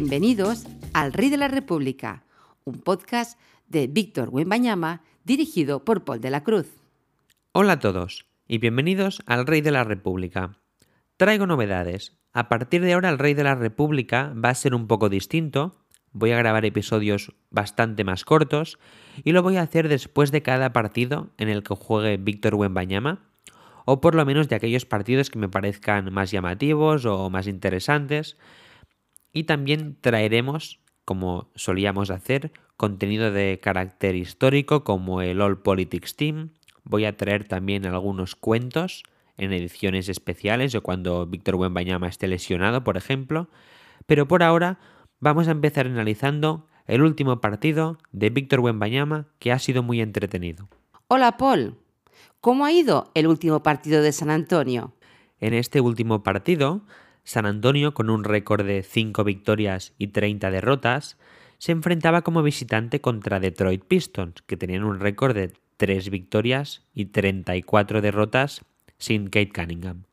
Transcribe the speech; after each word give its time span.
Bienvenidos 0.00 0.64
al 0.94 1.12
Rey 1.12 1.28
de 1.28 1.36
la 1.36 1.48
República, 1.48 2.24
un 2.64 2.80
podcast 2.80 3.38
de 3.68 3.86
Víctor 3.86 4.30
Wembañama 4.30 5.02
dirigido 5.24 5.84
por 5.84 6.04
Paul 6.04 6.22
de 6.22 6.30
la 6.30 6.42
Cruz. 6.42 6.68
Hola 7.52 7.74
a 7.74 7.78
todos 7.80 8.24
y 8.48 8.56
bienvenidos 8.56 9.20
al 9.26 9.46
Rey 9.46 9.60
de 9.60 9.72
la 9.72 9.84
República. 9.84 10.56
Traigo 11.18 11.46
novedades. 11.46 12.18
A 12.32 12.48
partir 12.48 12.80
de 12.80 12.94
ahora 12.94 13.10
el 13.10 13.18
Rey 13.18 13.34
de 13.34 13.44
la 13.44 13.54
República 13.54 14.32
va 14.42 14.48
a 14.48 14.54
ser 14.54 14.74
un 14.74 14.86
poco 14.86 15.10
distinto. 15.10 15.84
Voy 16.12 16.32
a 16.32 16.38
grabar 16.38 16.64
episodios 16.64 17.34
bastante 17.50 18.02
más 18.02 18.24
cortos 18.24 18.78
y 19.22 19.32
lo 19.32 19.42
voy 19.42 19.58
a 19.58 19.62
hacer 19.62 19.90
después 19.90 20.32
de 20.32 20.40
cada 20.40 20.72
partido 20.72 21.28
en 21.36 21.50
el 21.50 21.62
que 21.62 21.74
juegue 21.74 22.16
Víctor 22.16 22.54
Wembañama 22.54 23.28
o 23.84 24.00
por 24.00 24.14
lo 24.14 24.24
menos 24.24 24.48
de 24.48 24.56
aquellos 24.56 24.86
partidos 24.86 25.28
que 25.28 25.38
me 25.38 25.50
parezcan 25.50 26.10
más 26.10 26.30
llamativos 26.30 27.04
o 27.04 27.28
más 27.28 27.46
interesantes. 27.46 28.38
Y 29.32 29.44
también 29.44 29.96
traeremos, 30.00 30.80
como 31.04 31.50
solíamos 31.54 32.10
hacer, 32.10 32.52
contenido 32.76 33.30
de 33.30 33.60
carácter 33.62 34.16
histórico 34.16 34.84
como 34.84 35.22
el 35.22 35.40
All 35.40 35.60
Politics 35.60 36.16
Team. 36.16 36.50
Voy 36.84 37.04
a 37.04 37.16
traer 37.16 37.46
también 37.46 37.86
algunos 37.86 38.34
cuentos 38.34 39.02
en 39.36 39.52
ediciones 39.52 40.08
especiales 40.08 40.74
o 40.74 40.82
cuando 40.82 41.26
Víctor 41.26 41.56
Buenbañama 41.56 42.08
esté 42.08 42.26
lesionado, 42.26 42.84
por 42.84 42.96
ejemplo. 42.96 43.48
Pero 44.06 44.26
por 44.26 44.42
ahora 44.42 44.78
vamos 45.20 45.48
a 45.48 45.52
empezar 45.52 45.86
analizando 45.86 46.66
el 46.86 47.02
último 47.02 47.40
partido 47.40 47.98
de 48.12 48.30
Víctor 48.30 48.60
Buenbañama 48.60 49.28
que 49.38 49.52
ha 49.52 49.58
sido 49.58 49.82
muy 49.82 50.00
entretenido. 50.00 50.68
Hola 51.06 51.36
Paul, 51.36 51.76
¿cómo 52.40 52.64
ha 52.64 52.72
ido 52.72 53.10
el 53.14 53.26
último 53.26 53.62
partido 53.62 54.02
de 54.02 54.12
San 54.12 54.30
Antonio? 54.30 54.94
En 55.38 55.54
este 55.54 55.80
último 55.80 56.22
partido, 56.22 56.82
San 57.24 57.46
Antonio, 57.46 57.94
con 57.94 58.10
un 58.10 58.24
récord 58.24 58.64
de 58.66 58.82
5 58.82 59.24
victorias 59.24 59.94
y 59.98 60.08
30 60.08 60.50
derrotas, 60.50 61.18
se 61.58 61.72
enfrentaba 61.72 62.22
como 62.22 62.42
visitante 62.42 63.00
contra 63.00 63.40
Detroit 63.40 63.84
Pistons, 63.84 64.42
que 64.46 64.56
tenían 64.56 64.84
un 64.84 64.98
récord 65.00 65.34
de 65.34 65.52
3 65.76 66.10
victorias 66.10 66.86
y 66.94 67.06
34 67.06 68.00
derrotas 68.00 68.64
sin 68.98 69.26
Kate 69.26 69.52
Cunningham. 69.52 70.04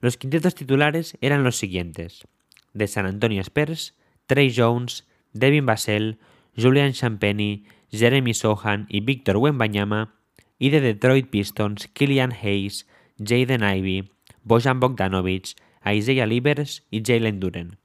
Los 0.00 0.16
quintetos 0.16 0.54
titulares 0.54 1.16
eran 1.20 1.44
los 1.44 1.56
siguientes: 1.56 2.26
de 2.74 2.86
San 2.86 3.06
Antonio 3.06 3.40
Spurs, 3.42 3.94
Trey 4.26 4.52
Jones, 4.54 5.06
Devin 5.32 5.66
Basel, 5.66 6.18
Julian 6.56 6.92
Champagny, 6.92 7.64
Jeremy 7.90 8.34
Sohan 8.34 8.86
y 8.88 9.00
Víctor 9.00 9.36
Wembanyama, 9.36 10.14
y 10.58 10.70
de 10.70 10.80
Detroit 10.80 11.28
Pistons, 11.28 11.88
Killian 11.88 12.32
Hayes, 12.32 12.88
Jaden 13.18 13.62
Ivey, 13.62 14.10
Bojan 14.42 14.80
Bogdanovic, 14.80 15.54
Isaiah 15.90 16.26
Livers 16.26 16.86
y 16.90 17.02
Jalen 17.04 17.40
Duren. 17.40 17.78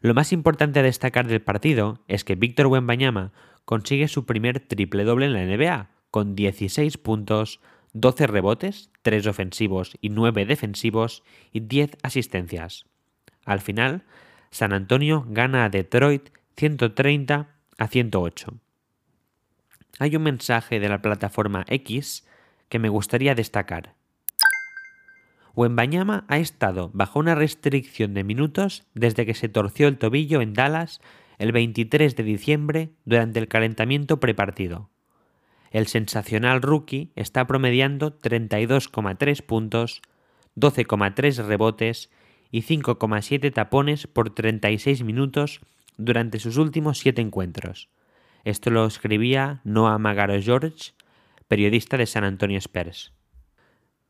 Lo 0.00 0.14
más 0.14 0.32
importante 0.32 0.80
a 0.80 0.82
destacar 0.82 1.26
del 1.26 1.40
partido 1.40 2.02
es 2.08 2.24
que 2.24 2.34
Víctor 2.34 2.66
Wembanyama 2.66 3.32
consigue 3.64 4.08
su 4.08 4.26
primer 4.26 4.60
triple 4.60 5.04
doble 5.04 5.26
en 5.26 5.32
la 5.32 5.44
NBA, 5.44 5.90
con 6.10 6.36
16 6.36 6.98
puntos, 6.98 7.60
12 7.94 8.26
rebotes, 8.26 8.90
3 9.02 9.26
ofensivos 9.26 9.96
y 10.00 10.10
9 10.10 10.46
defensivos 10.46 11.22
y 11.52 11.60
10 11.60 11.96
asistencias. 12.02 12.84
Al 13.44 13.60
final, 13.60 14.02
San 14.50 14.72
Antonio 14.72 15.24
gana 15.28 15.64
a 15.64 15.70
Detroit 15.70 16.28
130 16.56 17.48
a 17.78 17.88
108. 17.88 18.54
Hay 19.98 20.16
un 20.16 20.22
mensaje 20.22 20.80
de 20.80 20.88
la 20.88 21.02
plataforma 21.02 21.64
X 21.68 22.26
que 22.68 22.78
me 22.78 22.88
gustaría 22.88 23.34
destacar. 23.34 23.94
Wembanyama 25.56 26.24
ha 26.28 26.38
estado 26.38 26.90
bajo 26.94 27.18
una 27.18 27.34
restricción 27.34 28.14
de 28.14 28.24
minutos 28.24 28.86
desde 28.94 29.24
que 29.24 29.34
se 29.34 29.48
torció 29.48 29.86
el 29.86 29.98
tobillo 29.98 30.40
en 30.40 30.52
Dallas 30.52 31.00
el 31.38 31.52
23 31.52 32.16
de 32.16 32.22
diciembre 32.22 32.90
durante 33.04 33.38
el 33.38 33.48
calentamiento 33.48 34.20
prepartido. 34.20 34.90
El 35.70 35.86
sensacional 35.86 36.62
rookie 36.62 37.12
está 37.16 37.46
promediando 37.46 38.18
32,3 38.18 39.42
puntos, 39.42 40.02
12,3 40.56 41.46
rebotes 41.46 42.10
y 42.50 42.62
5,7 42.62 43.52
tapones 43.52 44.06
por 44.06 44.30
36 44.30 45.02
minutos 45.02 45.60
durante 45.96 46.38
sus 46.38 46.56
últimos 46.56 46.98
7 46.98 47.20
encuentros. 47.20 47.88
Esto 48.44 48.70
lo 48.70 48.86
escribía 48.86 49.60
Noah 49.64 49.98
Magaro 49.98 50.40
George, 50.40 50.92
periodista 51.48 51.96
de 51.96 52.06
San 52.06 52.24
Antonio 52.24 52.58
Spurs. 52.58 53.12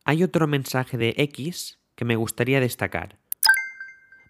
Hay 0.07 0.23
otro 0.23 0.47
mensaje 0.47 0.99
de 0.99 1.15
X 1.17 1.79
que 1.95 2.05
me 2.05 2.17
gustaría 2.17 2.61
destacar. 2.61 3.17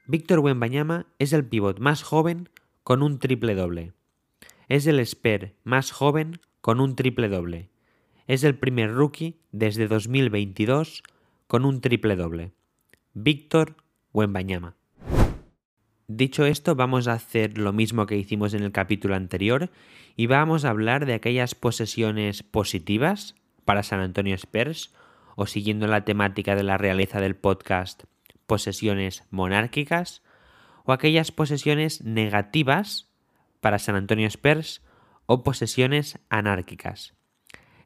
Víctor 0.06 0.38
Wembanyama 0.38 1.06
es 1.18 1.32
el 1.32 1.44
pivot 1.44 1.80
más 1.80 2.04
joven 2.04 2.48
con 2.84 3.02
un 3.02 3.18
triple 3.18 3.56
doble. 3.56 3.92
Es 4.68 4.86
el 4.86 5.00
Esper 5.00 5.56
más 5.64 5.90
joven 5.90 6.38
con 6.60 6.80
un 6.80 6.94
triple 6.94 7.28
doble. 7.28 7.70
Es 8.28 8.44
el 8.44 8.56
primer 8.56 8.92
rookie 8.92 9.40
desde 9.50 9.88
2022 9.88 11.02
con 11.48 11.64
un 11.64 11.80
triple 11.80 12.14
doble. 12.14 12.52
Víctor 13.12 13.74
Wembanyama. 14.12 14.76
Dicho 16.06 16.46
esto, 16.46 16.76
vamos 16.76 17.08
a 17.08 17.14
hacer 17.14 17.58
lo 17.58 17.72
mismo 17.72 18.06
que 18.06 18.16
hicimos 18.16 18.54
en 18.54 18.62
el 18.62 18.70
capítulo 18.70 19.16
anterior 19.16 19.70
y 20.14 20.26
vamos 20.26 20.64
a 20.64 20.70
hablar 20.70 21.04
de 21.04 21.14
aquellas 21.14 21.56
posesiones 21.56 22.44
positivas 22.44 23.34
para 23.64 23.82
San 23.82 23.98
Antonio 23.98 24.36
Spurs 24.36 24.92
o 25.36 25.46
siguiendo 25.46 25.86
la 25.86 26.04
temática 26.04 26.54
de 26.54 26.62
la 26.62 26.78
realeza 26.78 27.20
del 27.20 27.36
podcast, 27.36 28.04
posesiones 28.46 29.24
monárquicas, 29.30 30.22
o 30.84 30.92
aquellas 30.92 31.32
posesiones 31.32 32.02
negativas 32.02 33.08
para 33.60 33.78
San 33.78 33.96
Antonio 33.96 34.26
Spurs 34.28 34.82
o 35.26 35.42
posesiones 35.42 36.18
anárquicas. 36.28 37.14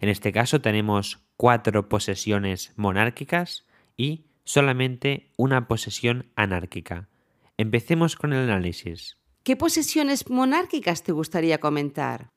En 0.00 0.08
este 0.08 0.32
caso 0.32 0.60
tenemos 0.60 1.20
cuatro 1.36 1.88
posesiones 1.88 2.72
monárquicas 2.76 3.66
y 3.96 4.26
solamente 4.44 5.30
una 5.36 5.68
posesión 5.68 6.30
anárquica. 6.34 7.08
Empecemos 7.56 8.16
con 8.16 8.32
el 8.32 8.48
análisis. 8.48 9.16
¿Qué 9.42 9.56
posesiones 9.56 10.28
monárquicas 10.28 11.02
te 11.02 11.12
gustaría 11.12 11.58
comentar? 11.58 12.28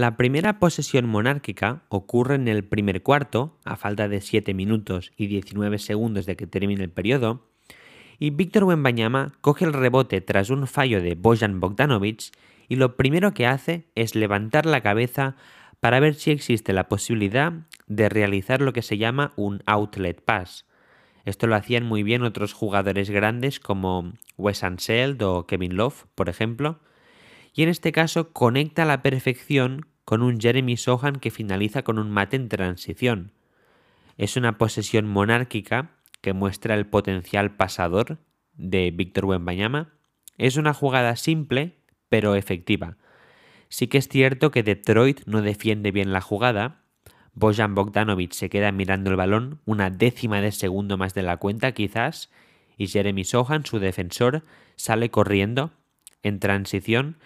La 0.00 0.16
primera 0.16 0.58
posesión 0.58 1.04
monárquica 1.04 1.82
ocurre 1.90 2.36
en 2.36 2.48
el 2.48 2.64
primer 2.64 3.02
cuarto, 3.02 3.58
a 3.66 3.76
falta 3.76 4.08
de 4.08 4.22
7 4.22 4.54
minutos 4.54 5.12
y 5.14 5.26
19 5.26 5.76
segundos 5.76 6.24
de 6.24 6.36
que 6.36 6.46
termine 6.46 6.82
el 6.82 6.90
periodo, 6.90 7.50
y 8.18 8.30
Víctor 8.30 8.64
Wembanyama 8.64 9.34
coge 9.42 9.66
el 9.66 9.74
rebote 9.74 10.22
tras 10.22 10.48
un 10.48 10.66
fallo 10.66 11.02
de 11.02 11.16
Bojan 11.16 11.60
Bogdanovic 11.60 12.32
y 12.66 12.76
lo 12.76 12.96
primero 12.96 13.34
que 13.34 13.46
hace 13.46 13.90
es 13.94 14.14
levantar 14.14 14.64
la 14.64 14.80
cabeza 14.80 15.36
para 15.80 16.00
ver 16.00 16.14
si 16.14 16.30
existe 16.30 16.72
la 16.72 16.88
posibilidad 16.88 17.52
de 17.86 18.08
realizar 18.08 18.62
lo 18.62 18.72
que 18.72 18.80
se 18.80 18.96
llama 18.96 19.34
un 19.36 19.62
outlet 19.66 20.24
pass. 20.24 20.64
Esto 21.26 21.46
lo 21.46 21.56
hacían 21.56 21.84
muy 21.84 22.04
bien 22.04 22.22
otros 22.22 22.54
jugadores 22.54 23.10
grandes 23.10 23.60
como 23.60 24.14
Wes 24.38 24.64
Anseld 24.64 25.22
o 25.22 25.46
Kevin 25.46 25.76
Love, 25.76 26.06
por 26.14 26.30
ejemplo, 26.30 26.80
y 27.52 27.64
en 27.64 27.68
este 27.68 27.92
caso 27.92 28.32
conecta 28.32 28.84
a 28.84 28.86
la 28.86 29.02
perfección 29.02 29.89
con 30.10 30.22
un 30.22 30.40
Jeremy 30.40 30.76
Sohan 30.76 31.20
que 31.20 31.30
finaliza 31.30 31.84
con 31.84 31.96
un 31.96 32.10
mate 32.10 32.34
en 32.34 32.48
transición. 32.48 33.30
Es 34.18 34.36
una 34.36 34.58
posesión 34.58 35.06
monárquica 35.06 35.92
que 36.20 36.32
muestra 36.32 36.74
el 36.74 36.88
potencial 36.88 37.54
pasador 37.54 38.18
de 38.54 38.90
Víctor 38.90 39.26
Wembanyama. 39.26 39.92
Es 40.36 40.56
una 40.56 40.74
jugada 40.74 41.14
simple, 41.14 41.76
pero 42.08 42.34
efectiva. 42.34 42.96
Sí 43.68 43.86
que 43.86 43.98
es 43.98 44.08
cierto 44.08 44.50
que 44.50 44.64
Detroit 44.64 45.20
no 45.26 45.42
defiende 45.42 45.92
bien 45.92 46.12
la 46.12 46.20
jugada. 46.20 46.82
Bojan 47.34 47.76
Bogdanovic 47.76 48.32
se 48.32 48.50
queda 48.50 48.72
mirando 48.72 49.10
el 49.10 49.16
balón 49.16 49.60
una 49.64 49.90
décima 49.90 50.40
de 50.40 50.50
segundo 50.50 50.98
más 50.98 51.14
de 51.14 51.22
la 51.22 51.36
cuenta 51.36 51.70
quizás, 51.70 52.32
y 52.76 52.88
Jeremy 52.88 53.22
Sohan, 53.22 53.64
su 53.64 53.78
defensor, 53.78 54.42
sale 54.74 55.12
corriendo 55.12 55.70
en 56.24 56.40
transición 56.40 57.16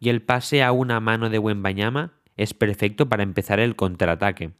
y 0.00 0.08
el 0.08 0.22
pase 0.22 0.64
a 0.64 0.72
una 0.72 0.98
mano 0.98 1.30
de 1.30 1.38
Wembanyama 1.38 2.14
es 2.36 2.54
perfecto 2.54 3.08
para 3.08 3.22
empezar 3.22 3.60
el 3.60 3.76
contraataque. 3.76 4.52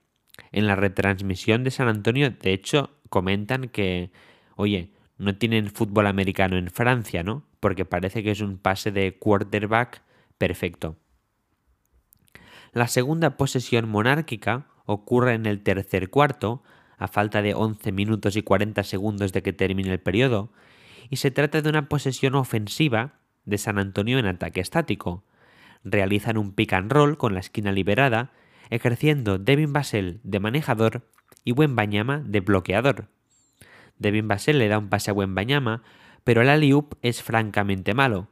En 0.50 0.66
la 0.66 0.76
retransmisión 0.76 1.64
de 1.64 1.70
San 1.70 1.88
Antonio, 1.88 2.30
de 2.30 2.52
hecho, 2.52 2.90
comentan 3.08 3.68
que, 3.68 4.10
oye, 4.56 4.92
no 5.18 5.36
tienen 5.36 5.70
fútbol 5.70 6.06
americano 6.06 6.56
en 6.56 6.70
Francia, 6.70 7.22
¿no? 7.22 7.44
Porque 7.60 7.84
parece 7.84 8.22
que 8.22 8.30
es 8.30 8.40
un 8.40 8.58
pase 8.58 8.90
de 8.90 9.16
quarterback 9.18 10.02
perfecto. 10.38 10.96
La 12.72 12.88
segunda 12.88 13.36
posesión 13.36 13.88
monárquica 13.88 14.66
ocurre 14.86 15.34
en 15.34 15.46
el 15.46 15.62
tercer 15.62 16.10
cuarto, 16.10 16.62
a 16.98 17.08
falta 17.08 17.42
de 17.42 17.54
11 17.54 17.92
minutos 17.92 18.36
y 18.36 18.42
40 18.42 18.82
segundos 18.84 19.32
de 19.32 19.42
que 19.42 19.52
termine 19.52 19.92
el 19.92 20.00
periodo, 20.00 20.52
y 21.10 21.16
se 21.16 21.30
trata 21.30 21.60
de 21.60 21.68
una 21.68 21.88
posesión 21.88 22.34
ofensiva 22.34 23.20
de 23.44 23.58
San 23.58 23.78
Antonio 23.78 24.18
en 24.18 24.26
ataque 24.26 24.60
estático, 24.60 25.24
realizan 25.84 26.38
un 26.38 26.52
pick 26.52 26.72
and 26.72 26.92
roll 26.92 27.16
con 27.16 27.34
la 27.34 27.40
esquina 27.40 27.72
liberada, 27.72 28.32
ejerciendo 28.70 29.38
Devin 29.38 29.72
Basel 29.72 30.20
de 30.22 30.40
manejador 30.40 31.08
y 31.44 31.52
Wembanyama 31.52 32.18
de 32.18 32.40
bloqueador. 32.40 33.08
Devin 33.98 34.28
Basel 34.28 34.58
le 34.58 34.68
da 34.68 34.78
un 34.78 34.88
pase 34.88 35.10
a 35.10 35.14
Wembanyama, 35.14 35.82
pero 36.24 36.42
el 36.42 36.48
alley 36.48 36.72
es 37.02 37.22
francamente 37.22 37.94
malo, 37.94 38.28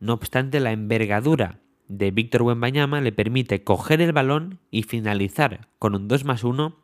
No 0.00 0.14
obstante, 0.14 0.60
la 0.60 0.72
envergadura 0.72 1.60
de 1.88 2.10
Víctor 2.10 2.42
Wembanyama 2.42 3.00
le 3.00 3.12
permite 3.12 3.64
coger 3.64 4.00
el 4.00 4.12
balón 4.12 4.60
y 4.70 4.84
finalizar 4.84 5.68
con 5.78 5.94
un 5.94 6.08
2 6.08 6.24
más 6.24 6.44
1 6.44 6.76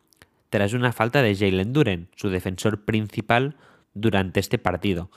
tras 0.51 0.73
una 0.73 0.93
falta 0.93 1.23
de 1.23 1.35
Jalen 1.35 1.73
Duren, 1.73 2.09
su 2.17 2.29
defensor 2.29 2.85
principal 2.85 3.57
durante 3.95 4.41
este 4.41 4.59
partido. 4.59 5.11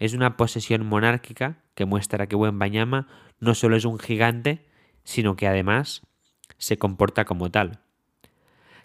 Es 0.00 0.14
una 0.14 0.36
posesión 0.36 0.84
monárquica 0.86 1.58
que 1.74 1.84
muestra 1.84 2.26
que 2.26 2.34
Wembanyama 2.34 3.06
no 3.38 3.54
solo 3.54 3.76
es 3.76 3.84
un 3.84 3.98
gigante, 3.98 4.66
sino 5.04 5.36
que 5.36 5.46
además 5.46 6.02
se 6.58 6.78
comporta 6.78 7.26
como 7.26 7.50
tal. 7.50 7.80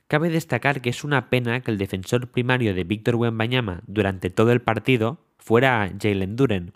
Cabe 0.07 0.29
destacar 0.29 0.81
que 0.81 0.89
es 0.89 1.03
una 1.03 1.29
pena 1.29 1.61
que 1.61 1.71
el 1.71 1.77
defensor 1.77 2.29
primario 2.29 2.75
de 2.75 2.83
Víctor 2.83 3.15
Wembanyama 3.15 3.81
durante 3.87 4.29
todo 4.29 4.51
el 4.51 4.61
partido 4.61 5.25
fuera 5.39 5.91
Jalen 5.99 6.35
Duren. 6.35 6.73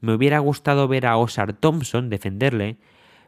Me 0.00 0.14
hubiera 0.14 0.38
gustado 0.38 0.86
ver 0.86 1.06
a 1.06 1.16
Osar 1.16 1.54
Thompson 1.54 2.10
defenderle, 2.10 2.76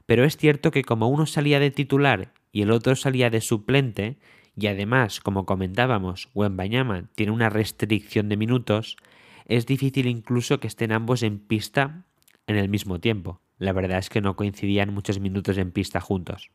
pero 0.07 0.25
es 0.25 0.37
cierto 0.37 0.71
que 0.71 0.85
como 0.85 1.09
uno 1.09 1.25
salía 1.27 1.59
de 1.59 1.71
titular 1.71 2.33
y 2.53 2.63
el 2.63 2.71
otro 2.71 2.95
salía 2.97 3.31
de 3.31 3.41
suplente, 3.41 4.19
y 4.57 4.69
además, 4.69 5.21
como 5.21 5.47
comentábamos, 5.47 6.29
Wembanyama 6.35 7.09
tiene 7.15 7.33
una 7.33 7.51
restricción 7.51 8.29
de 8.29 8.37
minutos, 8.37 8.97
es 9.45 9.67
difícil 9.67 10.07
incluso 10.07 10.61
que 10.61 10.67
estén 10.67 10.93
ambos 10.93 11.23
en 11.23 11.39
pista 11.39 12.05
en 12.47 12.57
el 12.57 12.69
mismo 12.69 13.01
tiempo. 13.01 13.41
La 13.59 13.73
verdad 13.73 13.99
es 13.99 14.11
que 14.11 14.21
no 14.21 14.37
coincidían 14.37 14.93
muchos 14.93 15.21
minutos 15.21 15.59
en 15.59 15.73
pista 15.73 16.01
juntos. 16.01 16.51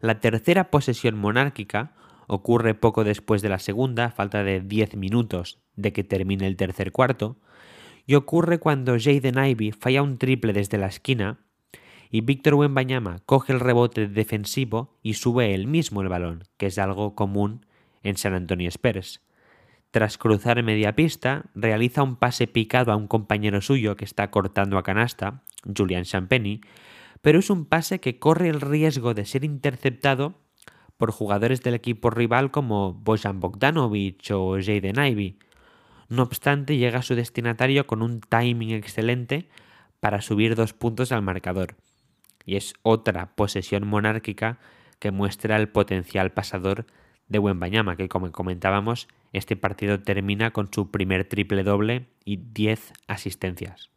La 0.00 0.20
tercera 0.20 0.70
posesión 0.70 1.16
monárquica 1.16 1.94
ocurre 2.26 2.74
poco 2.74 3.04
después 3.04 3.42
de 3.42 3.48
la 3.48 3.58
segunda, 3.58 4.10
falta 4.10 4.42
de 4.42 4.60
10 4.60 4.96
minutos 4.96 5.60
de 5.76 5.92
que 5.92 6.04
termine 6.04 6.46
el 6.46 6.56
tercer 6.56 6.92
cuarto, 6.92 7.38
y 8.06 8.14
ocurre 8.14 8.58
cuando 8.58 8.96
Jaden 8.98 9.42
Ivy 9.42 9.72
falla 9.72 10.02
un 10.02 10.18
triple 10.18 10.52
desde 10.52 10.78
la 10.78 10.86
esquina 10.86 11.38
y 12.10 12.20
Víctor 12.20 12.54
Wembanyama 12.54 13.18
coge 13.26 13.52
el 13.52 13.60
rebote 13.60 14.06
defensivo 14.06 14.94
y 15.02 15.14
sube 15.14 15.54
él 15.54 15.66
mismo 15.66 16.02
el 16.02 16.08
balón, 16.08 16.44
que 16.58 16.66
es 16.66 16.78
algo 16.78 17.14
común 17.14 17.66
en 18.02 18.16
San 18.16 18.34
Antonio 18.34 18.68
Spurs. 18.68 19.20
Tras 19.94 20.18
cruzar 20.18 20.60
media 20.64 20.96
pista, 20.96 21.44
realiza 21.54 22.02
un 22.02 22.16
pase 22.16 22.48
picado 22.48 22.90
a 22.90 22.96
un 22.96 23.06
compañero 23.06 23.60
suyo 23.60 23.94
que 23.94 24.04
está 24.04 24.28
cortando 24.32 24.76
a 24.76 24.82
canasta, 24.82 25.44
Julian 25.64 26.02
Champagny, 26.02 26.62
pero 27.22 27.38
es 27.38 27.48
un 27.48 27.64
pase 27.64 28.00
que 28.00 28.18
corre 28.18 28.48
el 28.48 28.60
riesgo 28.60 29.14
de 29.14 29.24
ser 29.24 29.44
interceptado 29.44 30.34
por 30.96 31.12
jugadores 31.12 31.62
del 31.62 31.74
equipo 31.74 32.10
rival 32.10 32.50
como 32.50 32.92
Bojan 32.92 33.38
Bogdanovic 33.38 34.32
o 34.32 34.58
Jaden 34.60 34.98
Ivey. 34.98 35.38
No 36.08 36.24
obstante, 36.24 36.76
llega 36.76 36.98
a 36.98 37.02
su 37.02 37.14
destinatario 37.14 37.86
con 37.86 38.02
un 38.02 38.20
timing 38.20 38.72
excelente 38.72 39.48
para 40.00 40.22
subir 40.22 40.56
dos 40.56 40.72
puntos 40.72 41.12
al 41.12 41.22
marcador. 41.22 41.76
Y 42.44 42.56
es 42.56 42.74
otra 42.82 43.36
posesión 43.36 43.86
monárquica 43.86 44.58
que 44.98 45.12
muestra 45.12 45.54
el 45.54 45.68
potencial 45.68 46.32
pasador 46.32 46.84
de 47.28 47.38
Wembanyama, 47.38 47.94
que 47.94 48.08
como 48.08 48.32
comentábamos, 48.32 49.06
este 49.34 49.56
partido 49.56 50.00
termina 50.00 50.52
con 50.52 50.72
su 50.72 50.90
primer 50.90 51.24
triple 51.24 51.62
doble 51.62 52.06
y 52.24 52.36
10 52.36 52.92
asistencias. 53.08 53.90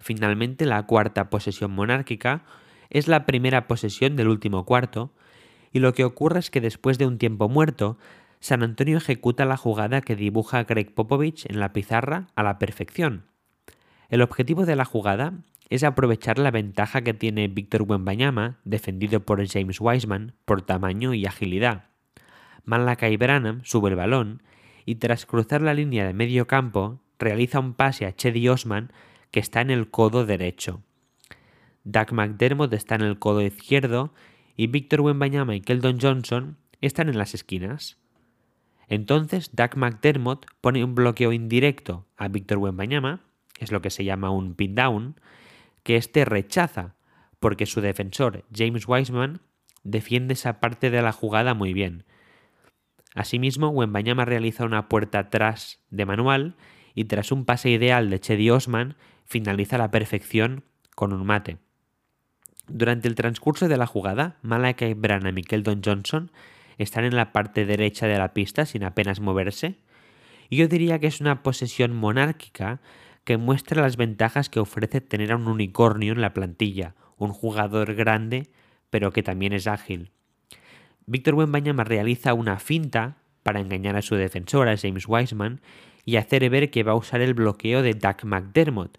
Finalmente, 0.00 0.64
la 0.64 0.82
cuarta 0.84 1.28
posesión 1.28 1.72
monárquica 1.72 2.44
es 2.90 3.08
la 3.08 3.26
primera 3.26 3.66
posesión 3.66 4.16
del 4.16 4.28
último 4.28 4.64
cuarto, 4.64 5.12
y 5.72 5.80
lo 5.80 5.92
que 5.92 6.04
ocurre 6.04 6.38
es 6.38 6.50
que 6.50 6.60
después 6.60 6.98
de 6.98 7.06
un 7.06 7.18
tiempo 7.18 7.48
muerto, 7.48 7.98
San 8.38 8.62
Antonio 8.62 8.98
ejecuta 8.98 9.44
la 9.44 9.56
jugada 9.56 10.02
que 10.02 10.14
dibuja 10.14 10.62
Greg 10.64 10.94
Popovich 10.94 11.46
en 11.46 11.58
la 11.58 11.72
pizarra 11.72 12.28
a 12.36 12.42
la 12.42 12.58
perfección. 12.58 13.24
El 14.08 14.22
objetivo 14.22 14.66
de 14.66 14.76
la 14.76 14.84
jugada 14.84 15.32
es 15.70 15.82
aprovechar 15.82 16.38
la 16.38 16.50
ventaja 16.50 17.02
que 17.02 17.14
tiene 17.14 17.48
Víctor 17.48 17.82
Wembanyama, 17.88 18.60
defendido 18.64 19.20
por 19.20 19.44
James 19.48 19.80
Wiseman, 19.80 20.34
por 20.44 20.62
tamaño 20.62 21.14
y 21.14 21.26
agilidad. 21.26 21.93
Malakai 22.64 23.16
Branham 23.16 23.62
sube 23.64 23.90
el 23.90 23.96
balón 23.96 24.42
y 24.86 24.96
tras 24.96 25.26
cruzar 25.26 25.62
la 25.62 25.74
línea 25.74 26.06
de 26.06 26.14
medio 26.14 26.46
campo 26.46 27.00
realiza 27.18 27.60
un 27.60 27.74
pase 27.74 28.06
a 28.06 28.14
Chedi 28.14 28.48
Osman 28.48 28.92
que 29.30 29.40
está 29.40 29.60
en 29.60 29.70
el 29.70 29.90
codo 29.90 30.26
derecho. 30.26 30.82
Doug 31.84 32.12
McDermott 32.12 32.72
está 32.72 32.94
en 32.94 33.02
el 33.02 33.18
codo 33.18 33.42
izquierdo 33.42 34.14
y 34.56 34.68
Víctor 34.68 35.02
Wembanyama 35.02 35.54
y 35.54 35.60
Keldon 35.60 35.98
Johnson 36.00 36.56
están 36.80 37.08
en 37.08 37.18
las 37.18 37.34
esquinas. 37.34 37.98
Entonces 38.88 39.50
Doug 39.54 39.76
McDermott 39.76 40.46
pone 40.60 40.84
un 40.84 40.94
bloqueo 40.94 41.32
indirecto 41.32 42.06
a 42.16 42.28
Víctor 42.28 42.58
Wembanyama, 42.58 43.20
es 43.58 43.72
lo 43.72 43.80
que 43.82 43.90
se 43.90 44.04
llama 44.04 44.30
un 44.30 44.54
pin 44.54 44.74
down, 44.74 45.20
que 45.82 45.96
éste 45.96 46.24
rechaza, 46.24 46.94
porque 47.40 47.66
su 47.66 47.80
defensor, 47.80 48.44
James 48.54 48.86
Wiseman, 48.86 49.40
defiende 49.82 50.34
esa 50.34 50.60
parte 50.60 50.90
de 50.90 51.02
la 51.02 51.12
jugada 51.12 51.54
muy 51.54 51.72
bien. 51.72 52.04
Asimismo, 53.14 53.68
Wembanyama 53.68 54.24
realiza 54.24 54.64
una 54.64 54.88
puerta 54.88 55.20
atrás 55.20 55.80
de 55.90 56.04
manual 56.04 56.56
y 56.94 57.04
tras 57.04 57.32
un 57.32 57.44
pase 57.44 57.70
ideal 57.70 58.10
de 58.10 58.20
Chedi 58.20 58.50
Osman, 58.50 58.96
finaliza 59.24 59.78
la 59.78 59.90
perfección 59.90 60.64
con 60.94 61.12
un 61.12 61.24
mate. 61.24 61.58
Durante 62.68 63.08
el 63.08 63.14
transcurso 63.14 63.68
de 63.68 63.76
la 63.76 63.86
jugada, 63.86 64.38
Malakai 64.42 64.94
Branham 64.94 65.38
y 65.38 65.42
Keldon 65.42 65.82
Johnson 65.84 66.30
están 66.78 67.04
en 67.04 67.16
la 67.16 67.32
parte 67.32 67.66
derecha 67.66 68.06
de 68.06 68.18
la 68.18 68.34
pista 68.34 68.66
sin 68.66 68.84
apenas 68.84 69.20
moverse. 69.20 69.78
Y 70.50 70.56
yo 70.56 70.68
diría 70.68 70.98
que 70.98 71.06
es 71.06 71.20
una 71.20 71.42
posesión 71.42 71.94
monárquica 71.94 72.80
que 73.24 73.36
muestra 73.36 73.82
las 73.82 73.96
ventajas 73.96 74.48
que 74.48 74.60
ofrece 74.60 75.00
tener 75.00 75.32
a 75.32 75.36
un 75.36 75.48
unicornio 75.48 76.12
en 76.12 76.20
la 76.20 76.34
plantilla, 76.34 76.94
un 77.16 77.32
jugador 77.32 77.94
grande 77.94 78.50
pero 78.94 79.10
que 79.10 79.24
también 79.24 79.52
es 79.52 79.66
ágil. 79.66 80.12
Víctor 81.06 81.34
Wembanyama 81.34 81.84
realiza 81.84 82.34
una 82.34 82.58
finta 82.58 83.18
para 83.42 83.60
engañar 83.60 83.96
a 83.96 84.02
su 84.02 84.14
defensor, 84.14 84.68
a 84.68 84.76
James 84.76 85.04
Wiseman, 85.06 85.60
y 86.04 86.16
hacer 86.16 86.48
ver 86.50 86.70
que 86.70 86.82
va 86.82 86.92
a 86.92 86.96
usar 86.96 87.20
el 87.20 87.34
bloqueo 87.34 87.82
de 87.82 87.94
Doug 87.94 88.24
McDermott. 88.24 88.98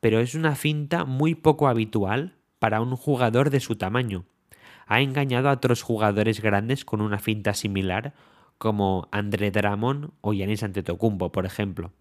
Pero 0.00 0.20
es 0.20 0.34
una 0.34 0.54
finta 0.54 1.04
muy 1.04 1.34
poco 1.34 1.68
habitual 1.68 2.36
para 2.58 2.80
un 2.80 2.96
jugador 2.96 3.50
de 3.50 3.60
su 3.60 3.76
tamaño. 3.76 4.24
Ha 4.86 5.00
engañado 5.00 5.48
a 5.48 5.52
otros 5.52 5.82
jugadores 5.82 6.40
grandes 6.40 6.84
con 6.84 7.00
una 7.00 7.18
finta 7.18 7.54
similar, 7.54 8.14
como 8.58 9.08
André 9.12 9.50
Drummond 9.50 10.10
o 10.20 10.32
Yanis 10.32 10.62
Antetokounmpo, 10.62 11.30
por 11.30 11.46
ejemplo. 11.46 11.92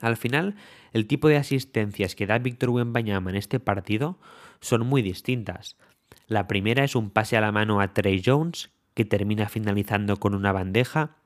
Al 0.00 0.16
final, 0.16 0.56
el 0.92 1.06
tipo 1.06 1.28
de 1.28 1.36
asistencias 1.36 2.14
que 2.14 2.26
da 2.26 2.38
Víctor 2.38 2.70
Wembanyama 2.70 3.30
en 3.30 3.36
este 3.36 3.60
partido 3.60 4.18
son 4.60 4.86
muy 4.86 5.02
distintas. 5.02 5.76
La 6.32 6.48
primera 6.48 6.82
es 6.82 6.96
un 6.96 7.10
pase 7.10 7.36
a 7.36 7.42
la 7.42 7.52
mano 7.52 7.82
a 7.82 7.92
Trey 7.92 8.22
Jones, 8.24 8.70
que 8.94 9.04
termina 9.04 9.50
finalizando 9.50 10.16
con 10.16 10.34
una 10.34 10.50
bandeja. 10.50 11.16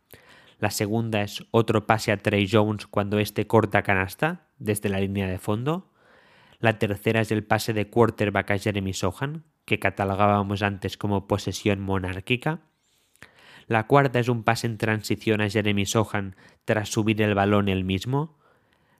La 0.58 0.72
segunda 0.72 1.22
es 1.22 1.44
otro 1.52 1.86
pase 1.86 2.10
a 2.10 2.16
Trey 2.16 2.48
Jones 2.50 2.88
cuando 2.88 3.20
éste 3.20 3.46
corta 3.46 3.84
canasta 3.84 4.48
desde 4.58 4.88
la 4.88 4.98
línea 4.98 5.28
de 5.28 5.38
fondo. 5.38 5.92
La 6.58 6.80
tercera 6.80 7.20
es 7.20 7.30
el 7.30 7.44
pase 7.44 7.72
de 7.72 7.88
quarterback 7.88 8.50
a 8.50 8.58
Jeremy 8.58 8.92
Sohan, 8.94 9.44
que 9.64 9.78
catalogábamos 9.78 10.62
antes 10.62 10.96
como 10.96 11.28
posesión 11.28 11.80
monárquica. 11.80 12.62
La 13.68 13.86
cuarta 13.86 14.18
es 14.18 14.28
un 14.28 14.42
pase 14.42 14.66
en 14.66 14.76
transición 14.76 15.40
a 15.40 15.48
Jeremy 15.48 15.86
Sohan 15.86 16.34
tras 16.64 16.88
subir 16.88 17.22
el 17.22 17.36
balón 17.36 17.68
él 17.68 17.84
mismo. 17.84 18.40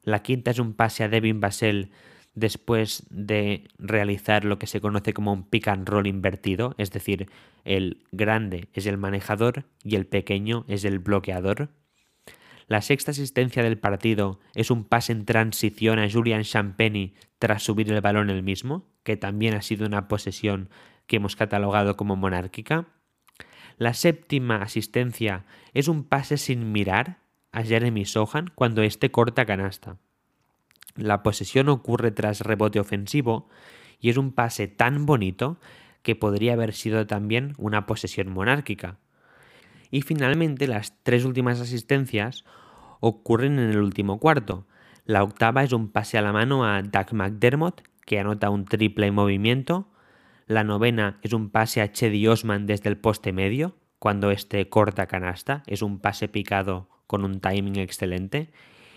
La 0.04 0.22
quinta 0.22 0.52
es 0.52 0.60
un 0.60 0.74
pase 0.74 1.02
a 1.02 1.08
Devin 1.08 1.40
Basel 1.40 1.90
después 2.36 3.04
de 3.10 3.66
realizar 3.78 4.44
lo 4.44 4.58
que 4.60 4.68
se 4.68 4.80
conoce 4.80 5.12
como 5.12 5.32
un 5.32 5.42
pick 5.42 5.66
and 5.68 5.88
roll 5.88 6.06
invertido, 6.06 6.74
es 6.78 6.92
decir, 6.92 7.28
el 7.64 8.04
grande 8.12 8.68
es 8.74 8.86
el 8.86 8.98
manejador 8.98 9.64
y 9.82 9.96
el 9.96 10.06
pequeño 10.06 10.64
es 10.68 10.84
el 10.84 11.00
bloqueador. 11.00 11.70
La 12.68 12.82
sexta 12.82 13.12
asistencia 13.12 13.62
del 13.62 13.78
partido 13.78 14.38
es 14.54 14.70
un 14.70 14.84
pase 14.84 15.12
en 15.12 15.24
transición 15.24 15.98
a 15.98 16.10
Julian 16.10 16.42
Champagny 16.42 17.14
tras 17.38 17.62
subir 17.62 17.90
el 17.90 18.00
balón 18.02 18.28
el 18.28 18.42
mismo, 18.42 18.86
que 19.02 19.16
también 19.16 19.54
ha 19.54 19.62
sido 19.62 19.86
una 19.86 20.06
posesión 20.06 20.68
que 21.06 21.16
hemos 21.16 21.36
catalogado 21.36 21.96
como 21.96 22.16
monárquica. 22.16 22.86
La 23.78 23.94
séptima 23.94 24.62
asistencia 24.62 25.46
es 25.72 25.88
un 25.88 26.04
pase 26.04 26.36
sin 26.36 26.72
mirar 26.72 27.18
a 27.50 27.62
Jeremy 27.62 28.04
Sohan 28.04 28.50
cuando 28.54 28.82
éste 28.82 29.10
corta 29.10 29.46
canasta. 29.46 29.96
La 30.96 31.22
posesión 31.22 31.68
ocurre 31.68 32.10
tras 32.10 32.40
rebote 32.40 32.80
ofensivo 32.80 33.48
y 34.00 34.10
es 34.10 34.16
un 34.16 34.32
pase 34.32 34.68
tan 34.68 35.06
bonito 35.06 35.58
que 36.02 36.16
podría 36.16 36.52
haber 36.52 36.72
sido 36.72 37.06
también 37.06 37.54
una 37.58 37.86
posesión 37.86 38.30
monárquica. 38.30 38.98
Y 39.90 40.02
finalmente 40.02 40.66
las 40.66 40.94
tres 41.02 41.24
últimas 41.24 41.60
asistencias 41.60 42.44
ocurren 43.00 43.58
en 43.58 43.70
el 43.70 43.78
último 43.78 44.18
cuarto. 44.18 44.66
La 45.04 45.22
octava 45.22 45.62
es 45.62 45.72
un 45.72 45.90
pase 45.90 46.18
a 46.18 46.22
la 46.22 46.32
mano 46.32 46.64
a 46.64 46.82
Doug 46.82 47.12
McDermott, 47.12 47.82
que 48.04 48.18
anota 48.18 48.50
un 48.50 48.64
triple 48.64 49.06
en 49.06 49.14
movimiento. 49.14 49.88
La 50.46 50.64
novena 50.64 51.18
es 51.22 51.32
un 51.32 51.50
pase 51.50 51.80
a 51.80 51.92
Chedi 51.92 52.26
Osman 52.26 52.66
desde 52.66 52.88
el 52.88 52.96
poste 52.96 53.32
medio, 53.32 53.76
cuando 53.98 54.30
este 54.30 54.68
corta 54.68 55.06
canasta. 55.06 55.62
Es 55.66 55.82
un 55.82 55.98
pase 55.98 56.28
picado 56.28 56.88
con 57.06 57.24
un 57.24 57.40
timing 57.40 57.76
excelente. 57.76 58.50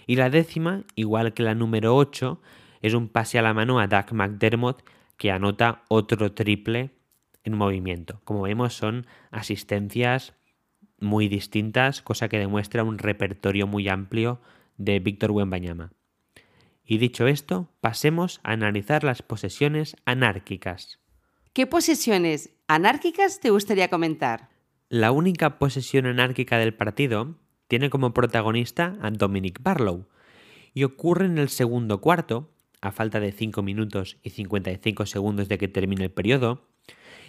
Y 0.10 0.16
la 0.16 0.32
décima, 0.32 0.86
igual 0.96 1.36
que 1.36 1.44
la 1.44 1.54
número 1.54 1.96
8, 1.96 2.42
es 2.82 2.96
un 2.96 3.10
pase 3.10 3.38
a 3.38 3.44
la 3.44 3.54
mano 3.54 3.80
a 3.80 3.86
Doug 3.86 4.12
McDermott 4.14 4.82
que 5.18 5.30
anota 5.30 5.84
otro 5.88 6.32
triple 6.32 6.90
en 7.44 7.54
movimiento. 7.54 8.20
Como 8.24 8.42
vemos 8.42 8.74
son 8.74 9.06
asistencias 9.30 10.34
muy 11.00 11.28
distintas, 11.28 12.02
cosa 12.02 12.28
que 12.28 12.40
demuestra 12.40 12.84
un 12.84 12.98
repertorio 12.98 13.68
muy 13.68 13.88
amplio 13.88 14.42
de 14.78 15.00
Víctor 15.00 15.30
Wembanyama. 15.30 15.92
Y 16.84 16.98
dicho 16.98 17.28
esto, 17.28 17.70
pasemos 17.80 18.40
a 18.42 18.54
analizar 18.54 19.04
las 19.04 19.22
posesiones 19.22 19.96
anárquicas. 20.06 20.98
¿Qué 21.54 21.68
posesiones 21.68 22.50
anárquicas 22.68 23.40
te 23.40 23.52
gustaría 23.52 23.92
comentar? 23.92 24.50
La 24.90 25.12
única 25.12 25.60
posesión 25.60 26.08
anárquica 26.08 26.58
del 26.58 26.74
partido 26.74 27.36
tiene 27.70 27.92
como 27.92 28.14
protagonista 28.14 28.98
a 29.00 29.12
Dominic 29.12 29.62
Barlow 29.62 30.08
y 30.74 30.84
ocurre 30.84 31.28
en 31.28 31.38
el 31.38 31.50
segundo 31.50 32.02
cuarto, 32.02 32.50
a 32.82 32.92
falta 32.92 33.20
de 33.20 33.32
5 33.32 33.62
minutos 33.62 34.18
y 34.24 34.32
55 34.32 35.06
segundos 35.06 35.48
de 35.48 35.60
que 35.60 35.68
termine 35.68 36.06
el 36.06 36.12
periodo, 36.12 36.68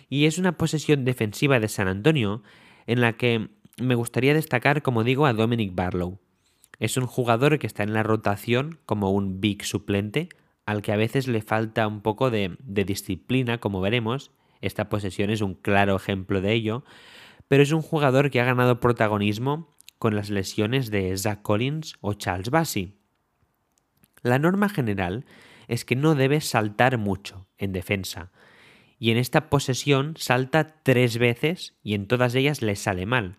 y 0.09 0.25
es 0.25 0.39
una 0.39 0.57
posesión 0.57 1.05
defensiva 1.05 1.61
de 1.61 1.69
San 1.69 1.89
Antonio 1.89 2.43
en 2.87 3.03
la 3.03 3.13
que 3.13 3.51
me 3.77 3.95
gustaría 3.95 4.33
destacar, 4.33 4.83
como 4.83 5.05
digo, 5.05 5.27
a 5.27 5.35
Dominic 5.35 5.75
Barlow. 5.75 6.19
Es 6.79 6.97
un 6.97 7.07
jugador 7.07 7.59
que 7.59 7.67
está 7.67 7.83
en 7.83 7.93
la 7.93 8.03
rotación 8.03 8.79
como 8.87 9.11
un 9.11 9.43
big 9.43 9.65
suplente, 9.65 10.31
al 10.65 10.81
que 10.81 10.93
a 10.93 10.97
veces 10.97 11.29
le 11.29 11.43
falta 11.43 11.87
un 11.87 12.01
poco 12.01 12.31
de, 12.31 12.57
de 12.63 12.85
disciplina, 12.85 13.59
como 13.59 13.83
veremos. 13.83 14.31
Esta 14.63 14.89
posesión 14.89 15.29
es 15.29 15.43
un 15.43 15.53
claro 15.53 15.97
ejemplo 15.97 16.41
de 16.41 16.55
ello, 16.55 16.83
pero 17.47 17.63
es 17.63 17.73
un 17.73 17.83
jugador 17.83 18.31
que 18.31 18.41
ha 18.41 18.45
ganado 18.45 18.81
protagonismo 18.81 19.69
con 20.01 20.17
las 20.17 20.31
lesiones 20.31 20.91
de 20.91 21.15
Zach 21.19 21.43
Collins 21.43 21.95
o 22.01 22.15
Charles 22.15 22.49
Bassey. 22.49 22.97
La 24.23 24.39
norma 24.39 24.71
general 24.71 25.27
es 25.69 25.85
que 25.85 25.95
no 25.95 26.15
debe 26.15 26.41
saltar 26.41 26.97
mucho 26.97 27.47
en 27.59 27.73
defensa, 27.73 28.33
y 28.99 29.11
en 29.11 29.19
esta 29.19 29.51
posesión 29.51 30.15
salta 30.17 30.83
tres 30.83 31.19
veces 31.19 31.75
y 31.83 31.93
en 31.93 32.07
todas 32.07 32.35
ellas 32.35 32.63
le 32.63 32.77
sale 32.77 33.05
mal. 33.05 33.37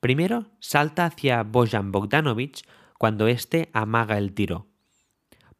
Primero 0.00 0.50
salta 0.58 1.06
hacia 1.06 1.44
Bojan 1.44 1.92
Bogdanovic 1.92 2.66
cuando 2.98 3.28
éste 3.28 3.70
amaga 3.72 4.18
el 4.18 4.34
tiro. 4.34 4.66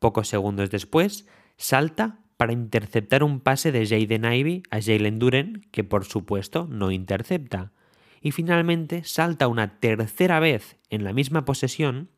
Pocos 0.00 0.26
segundos 0.26 0.70
después, 0.70 1.28
salta 1.56 2.18
para 2.36 2.52
interceptar 2.52 3.22
un 3.22 3.38
pase 3.38 3.70
de 3.70 3.86
Jaden 3.86 4.24
Ivey 4.24 4.64
a 4.70 4.82
Jalen 4.82 5.20
Duren, 5.20 5.68
que 5.70 5.84
por 5.84 6.04
supuesto 6.04 6.66
no 6.68 6.90
intercepta. 6.90 7.72
Y 8.20 8.32
finalmente 8.32 9.04
salta 9.04 9.48
una 9.48 9.78
tercera 9.80 10.40
vez 10.40 10.76
en 10.90 11.04
la 11.04 11.12
misma 11.12 11.44
posesión 11.44 12.10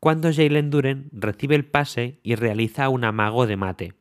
cuando 0.00 0.32
Jalen 0.32 0.70
Duren 0.70 1.08
recibe 1.12 1.54
el 1.54 1.64
pase 1.64 2.20
y 2.22 2.34
realiza 2.34 2.88
un 2.88 3.04
amago 3.04 3.46
de 3.46 3.56
mate. 3.56 3.94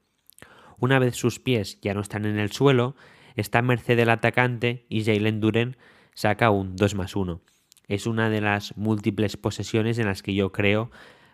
Una 0.77 0.99
vez 0.99 1.15
sus 1.15 1.39
pies 1.39 1.79
ya 1.81 1.93
no 1.93 2.01
están 2.01 2.25
en 2.25 2.37
el 2.37 2.51
suelo, 2.51 2.95
está 3.35 3.61
merced 3.61 3.97
del 3.97 4.09
atacante 4.09 4.85
y 4.89 5.03
Jalen 5.03 5.39
Duren 5.39 5.77
saca 6.13 6.49
un 6.49 6.75
2 6.75 6.95
más 6.95 7.15
1. 7.15 7.41
Es 7.87 8.07
una 8.07 8.29
de 8.29 8.41
las 8.41 8.75
múltiples 8.77 9.37
posesiones 9.37 9.99
en 9.99 10.07
las 10.07 10.23
que 10.23 10.33
yo 10.33 10.51
creo 10.51 10.91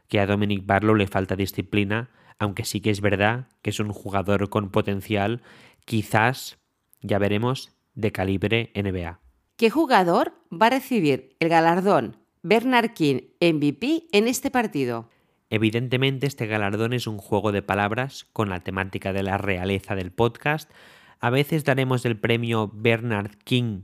que 0.08 0.20
a 0.20 0.26
Dominic 0.26 0.66
Barlow 0.66 0.96
le 0.96 1.08
falta 1.08 1.36
disciplina, 1.36 2.10
aunque 2.38 2.66
sí 2.66 2.82
que 2.82 2.90
es 2.90 3.02
verdad 3.02 3.48
que 3.62 3.70
es 3.70 3.80
un 3.80 3.94
jugador 3.94 4.50
con 4.50 4.70
potencial, 4.70 5.42
quizás, 5.86 6.60
ya 7.02 7.18
veremos, 7.18 7.72
de 7.96 8.12
calibre 8.12 8.72
NBA. 8.76 9.20
¿Qué 9.58 9.70
jugador 9.70 10.34
va 10.52 10.68
a 10.68 10.72
recibir 10.72 11.36
el 11.40 11.50
galardón 11.50 12.18
Bernard 12.42 12.94
King 12.94 13.22
MVP 13.40 14.08
en 14.12 14.28
este 14.28 14.50
partido? 14.52 15.10
Evidentemente 15.50 16.28
este 16.28 16.48
galardón 16.48 16.94
es 16.94 17.08
un 17.08 17.18
juego 17.18 17.52
de 17.52 17.62
palabras 17.62 18.26
con 18.34 18.50
la 18.50 18.62
temática 18.62 19.14
de 19.14 19.24
la 19.24 19.38
realeza 19.38 19.96
del 19.96 20.12
podcast. 20.12 20.72
A 21.20 21.30
veces 21.30 21.66
daremos 21.66 22.06
el 22.06 22.18
premio 22.18 22.72
Bernard 22.74 23.36
King 23.44 23.84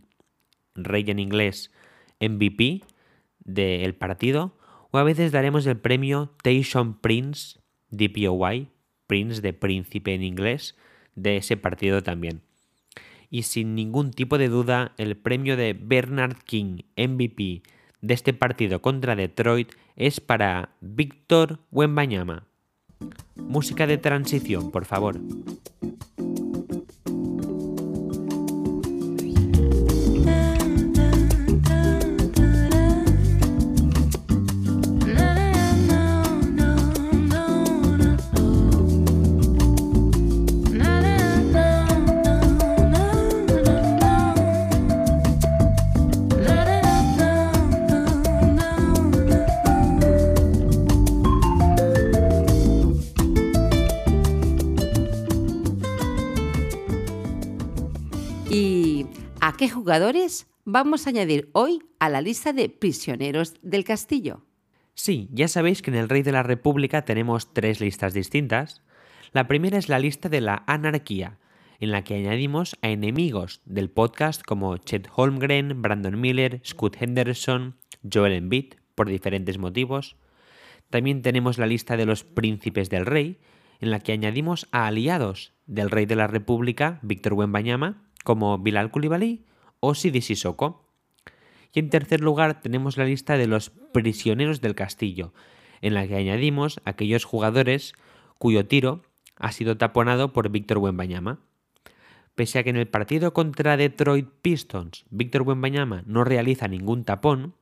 rey 0.77 1.03
en 1.07 1.19
inglés, 1.19 1.71
MVP 2.19 2.83
del 3.43 3.95
partido, 3.95 4.57
o 4.91 4.97
a 4.97 5.03
veces 5.03 5.31
daremos 5.31 5.65
el 5.65 5.77
premio 5.77 6.35
Tayshaun 6.43 6.99
Prince, 6.99 7.59
DPOY, 7.89 8.69
Prince 9.07 9.41
de 9.41 9.53
príncipe 9.53 10.13
en 10.13 10.23
inglés, 10.23 10.75
de 11.15 11.37
ese 11.37 11.57
partido 11.57 12.03
también. 12.03 12.41
Y 13.29 13.43
sin 13.43 13.75
ningún 13.75 14.11
tipo 14.11 14.37
de 14.37 14.47
duda, 14.49 14.93
el 14.97 15.17
premio 15.17 15.57
de 15.57 15.73
Bernard 15.73 16.37
King, 16.45 16.83
MVP 16.95 17.63
de 18.01 18.13
este 18.13 18.33
partido 18.33 18.81
contra 18.81 19.15
Detroit, 19.15 19.71
es 19.95 20.19
para 20.19 20.75
Víctor 20.81 21.59
Wembanyama. 21.71 22.47
Música 23.35 23.87
de 23.87 23.97
transición, 23.97 24.71
por 24.71 24.85
favor. 24.85 25.19
Jugadores 59.87 60.47
vamos 60.65 61.07
a 61.07 61.11
añadir 61.11 61.49
hoy 61.53 61.81
a 61.97 62.09
la 62.09 62.19
lista 62.19 62.51
de 62.51 62.67
prisioneros 62.67 63.53
del 63.61 63.85
castillo? 63.85 64.43
Sí, 64.95 65.29
ya 65.31 65.47
sabéis 65.47 65.81
que 65.81 65.91
en 65.91 65.95
el 65.95 66.09
Rey 66.09 66.23
de 66.23 66.33
la 66.33 66.43
República 66.43 67.05
tenemos 67.05 67.53
tres 67.53 67.79
listas 67.79 68.13
distintas. 68.13 68.83
La 69.31 69.47
primera 69.47 69.77
es 69.77 69.87
la 69.87 69.97
lista 69.97 70.27
de 70.27 70.41
la 70.41 70.65
anarquía, 70.67 71.39
en 71.79 71.91
la 71.91 72.03
que 72.03 72.15
añadimos 72.15 72.75
a 72.81 72.89
enemigos 72.89 73.61
del 73.63 73.89
podcast 73.89 74.41
como 74.43 74.75
Chet 74.75 75.07
Holmgren, 75.15 75.81
Brandon 75.81 76.19
Miller, 76.19 76.59
Scott 76.65 76.97
Henderson, 76.99 77.77
Joel 78.03 78.33
Embiid, 78.33 78.73
por 78.93 79.07
diferentes 79.07 79.57
motivos. 79.57 80.17
También 80.89 81.21
tenemos 81.21 81.57
la 81.57 81.65
lista 81.65 81.95
de 81.95 82.05
los 82.05 82.25
príncipes 82.25 82.89
del 82.89 83.05
rey, 83.05 83.39
en 83.79 83.91
la 83.91 84.01
que 84.01 84.11
añadimos 84.11 84.67
a 84.73 84.87
aliados 84.87 85.53
del 85.65 85.89
rey 85.89 86.05
de 86.05 86.17
la 86.17 86.27
República, 86.27 86.99
Víctor 87.03 87.35
Wembanyama, 87.35 88.03
como 88.25 88.57
Bilal 88.57 88.91
Koulibaly 88.91 89.45
o 89.79 89.95
Sidi 89.95 90.21
Sissoko. 90.21 90.85
Y 91.73 91.79
en 91.79 91.89
tercer 91.89 92.21
lugar 92.21 92.61
tenemos 92.61 92.97
la 92.97 93.05
lista 93.05 93.37
de 93.37 93.47
los 93.47 93.71
prisioneros 93.93 94.61
del 94.61 94.75
castillo, 94.75 95.33
en 95.81 95.93
la 95.93 96.07
que 96.07 96.15
añadimos 96.15 96.81
aquellos 96.85 97.23
jugadores 97.23 97.93
cuyo 98.37 98.65
tiro 98.65 99.03
ha 99.35 99.51
sido 99.51 99.77
taponado 99.77 100.33
por 100.33 100.49
Víctor 100.49 100.79
Wembanyama. 100.79 101.39
Pese 102.35 102.59
a 102.59 102.63
que 102.63 102.69
en 102.69 102.77
el 102.77 102.87
partido 102.87 103.33
contra 103.33 103.77
Detroit 103.77 104.27
Pistons 104.41 105.05
Víctor 105.09 105.41
Wembanyama 105.41 106.03
no 106.05 106.23
realiza 106.23 106.67
ningún 106.67 107.03
tapón, 107.03 107.55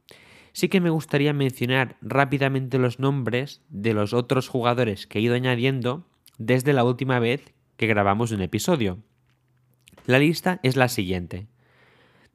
sí 0.52 0.68
que 0.70 0.82
me 0.82 0.90
gustaría 0.90 1.34
mencionar 1.34 1.98
rápidamente 2.02 2.78
los 2.78 3.00
nombres 3.00 3.62
de 3.70 3.94
los 3.94 4.14
otros 4.14 4.48
jugadores 4.48 5.08
que 5.08 5.20
he 5.20 5.22
ido 5.22 5.36
añadiendo 5.36 6.06
desde 6.38 6.74
la 6.74 6.84
última 6.84 7.20
vez 7.20 7.54
que 7.78 7.88
grabamos 7.88 8.32
un 8.32 8.42
episodio. 8.42 9.00
La 10.06 10.20
lista 10.20 10.60
es 10.62 10.76
la 10.76 10.88
siguiente. 10.88 11.48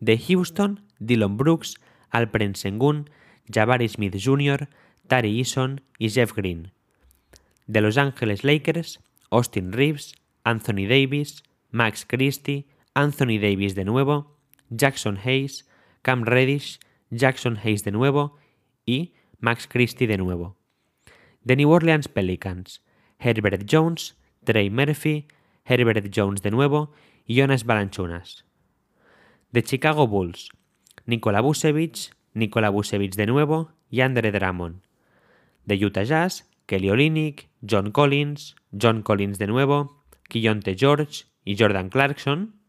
De 0.00 0.18
Houston, 0.18 0.80
Dylan 0.98 1.36
Brooks, 1.36 1.76
Alperen 2.10 2.54
Sengun, 2.54 3.08
Jabari 3.46 3.88
Smith 3.88 4.16
Jr., 4.16 4.68
Tari 5.06 5.40
Eason 5.40 5.80
y 5.98 6.08
Jeff 6.08 6.32
Green. 6.34 6.72
De 7.66 7.80
Los 7.80 7.98
Angeles 7.98 8.44
Lakers, 8.44 9.00
Austin 9.30 9.72
Reeves, 9.72 10.14
Anthony 10.44 10.86
Davis, 10.88 11.42
Max 11.70 12.04
Christie, 12.04 12.66
Anthony 12.94 13.38
Davis 13.38 13.74
de 13.74 13.84
nuevo, 13.84 14.36
Jackson 14.70 15.18
Hayes, 15.24 15.68
Cam 16.02 16.24
Reddish, 16.24 16.80
Jackson 17.10 17.58
Hayes 17.62 17.84
de 17.84 17.92
nuevo 17.92 18.36
y 18.86 19.12
Max 19.38 19.68
Christie 19.68 20.06
de 20.06 20.18
nuevo. 20.18 20.56
De 21.44 21.56
New 21.56 21.70
Orleans 21.70 22.08
Pelicans, 22.08 22.82
Herbert 23.18 23.64
Jones, 23.70 24.16
Trey 24.44 24.70
Murphy, 24.70 25.28
Herbert 25.64 26.10
Jones 26.14 26.42
de 26.42 26.50
nuevo 26.50 26.92
y 27.26 27.34
Jonas 27.36 27.64
Balanchunas. 27.64 28.44
De 29.52 29.64
Chicago 29.64 30.06
Bulls, 30.06 30.50
Nikola 31.06 31.40
Vucevic, 31.40 32.14
Nikola 32.34 32.70
Vucevic 32.70 33.16
de 33.16 33.26
nuevo 33.26 33.72
y 33.90 34.02
Andre 34.02 34.30
Drummond. 34.30 34.82
De 35.64 35.74
Utah 35.74 36.04
Jazz, 36.04 36.48
Kelly 36.66 36.88
Olynyk, 36.88 37.48
John 37.60 37.90
Collins, 37.90 38.54
John 38.70 39.02
Collins 39.02 39.38
de 39.38 39.48
nuevo, 39.48 40.04
Quillonte 40.28 40.76
George 40.76 41.24
y 41.44 41.56
Jordan 41.58 41.88
Clarkson. 41.88 42.60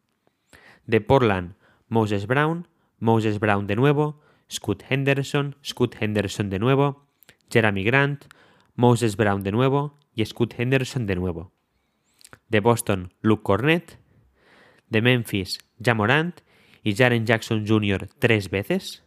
De 0.87 1.01
Portland, 1.01 1.53
Moses 1.87 2.25
Brown, 2.25 2.67
Moses 2.97 3.39
Brown 3.39 3.67
de 3.67 3.75
nuevo, 3.75 4.19
Scott 4.49 4.83
Henderson, 4.89 5.57
Scott 5.63 5.97
Henderson 5.99 6.49
de 6.49 6.57
nuevo, 6.57 7.05
Jeremy 7.51 7.83
Grant, 7.83 8.25
Moses 8.73 9.17
Brown 9.17 9.43
de 9.43 9.51
nuevo 9.51 9.99
y 10.15 10.25
Scott 10.25 10.55
Henderson 10.57 11.05
de 11.05 11.15
nuevo. 11.15 11.51
De 12.49 12.59
Boston, 12.59 13.13
Luke 13.21 13.43
Cornett. 13.43 13.99
De 14.89 15.03
Memphis, 15.03 15.59
Jamorant 15.79 16.41
y 16.83 16.95
Jaren 16.95 17.25
Jackson 17.25 17.65
Jr. 17.67 18.07
tres 18.19 18.49
veces. 18.49 19.03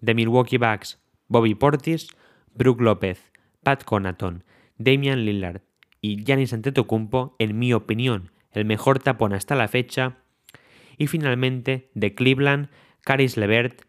De 0.00 0.14
Milwaukee 0.14 0.58
Bucks, 0.58 0.98
Bobby 1.28 1.54
Portis, 1.54 2.08
Brook 2.54 2.80
López, 2.80 3.30
Pat 3.62 3.84
Conaton, 3.84 4.44
Damian 4.78 5.24
Lillard 5.24 5.62
y 6.00 6.24
Giannis 6.24 6.52
Antetokounmpo, 6.52 7.36
en 7.38 7.58
mi 7.58 7.72
opinión, 7.72 8.30
el 8.52 8.64
mejor 8.64 8.98
tapón 8.98 9.32
hasta 9.32 9.54
la 9.54 9.68
fecha. 9.68 10.18
Y 10.96 11.06
finalmente, 11.06 11.90
de 11.94 12.14
Cleveland, 12.14 12.68
Caris 13.02 13.36
Levert, 13.36 13.82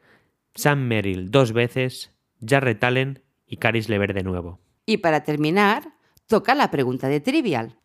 Sam 0.55 0.87
Merrill 0.87 1.31
dos 1.31 1.53
veces, 1.53 2.11
Jarrett 2.45 2.83
Allen 2.83 3.23
y 3.45 3.57
Caris 3.57 3.89
Levert 3.89 4.13
de 4.13 4.23
nuevo. 4.23 4.59
Y 4.85 4.97
para 4.97 5.23
terminar, 5.23 5.93
toca 6.27 6.55
la 6.55 6.71
pregunta 6.71 7.07
de 7.07 7.21
Trivial. 7.21 7.77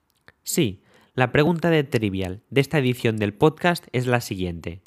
Sí, 0.43 0.83
la 1.15 1.33
pregunta 1.33 1.71
de 1.71 1.85
Trivial 1.85 2.43
de 2.51 2.61
esta 2.61 2.79
edición 2.79 3.17
del 3.17 3.35
podcast 3.35 3.87
es 3.93 4.07
la 4.07 4.21
siguiente. 4.21 4.83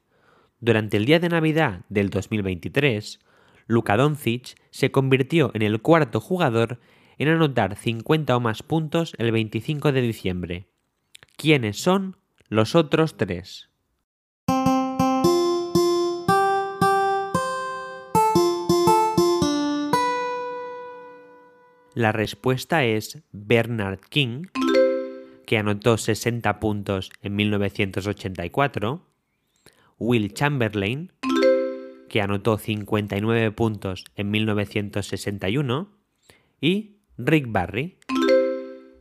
Durante 0.62 0.98
el 0.98 1.06
día 1.06 1.20
de 1.20 1.30
Navidad 1.30 1.86
del 1.88 2.10
2023, 2.10 3.20
Luka 3.68 3.96
Doncic 3.96 4.56
se 4.72 4.92
convirtió 4.92 5.51
en 5.54 5.62
el 5.62 5.82
cuarto 5.82 6.20
jugador 6.20 6.82
en 7.18 7.30
anotar 7.30 7.78
50 7.78 8.36
o 8.36 8.39
más 8.42 8.62
puntos 8.62 9.13
el 9.18 9.32
25 9.32 9.94
de 9.94 10.01
diciembre. 10.01 10.68
¿Quiénes 11.38 11.78
son 11.78 12.18
los 12.50 12.75
otros 12.75 13.16
tres? 13.16 13.70
La 21.94 22.12
respuesta 22.12 22.84
es 22.84 23.24
Bernard 23.32 24.00
King, 24.10 24.44
que 25.46 25.58
anotó 25.58 25.98
60 25.98 26.60
puntos 26.60 27.12
en 27.22 27.36
1984, 27.38 29.09
Will 30.00 30.34
Chamberlain, 30.34 31.12
que 32.10 32.22
anotó 32.22 32.58
59 32.58 33.51
puntos 33.51 34.06
en 34.15 34.32
1961, 34.32 35.91
y 36.62 36.98
Rick 37.18 37.46
Barry, 37.50 37.98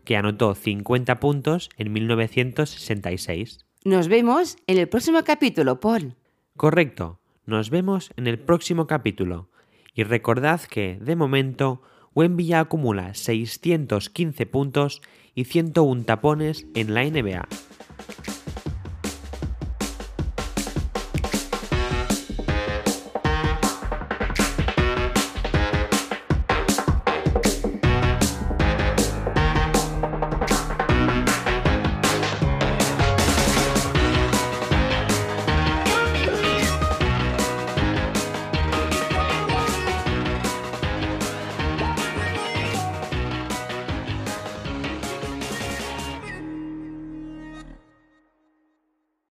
que 0.05 0.17
anotó 0.17 0.55
50 0.55 1.21
puntos 1.21 1.71
en 1.77 1.93
1966. 1.93 3.65
Nos 3.85 4.09
vemos 4.09 4.57
en 4.67 4.79
el 4.79 4.89
próximo 4.89 5.23
capítulo, 5.25 5.81
Paul. 5.81 6.17
Correcto, 6.57 7.21
nos 7.47 7.71
vemos 7.71 8.13
en 8.17 8.27
el 8.27 8.39
próximo 8.39 8.87
capítulo. 8.87 9.49
Y 9.95 10.03
recordad 10.05 10.61
que, 10.63 10.99
de 11.01 11.17
momento, 11.17 11.83
Wemby 12.15 12.47
ya 12.47 12.61
acumula 12.61 13.15
615 13.15 14.47
puntos 14.47 15.03
y 15.35 15.45
101 15.45 16.05
tapones 16.05 16.67
en 16.75 16.95
la 16.95 17.05
NBA. 17.05 17.49